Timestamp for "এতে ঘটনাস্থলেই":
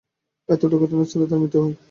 0.49-1.29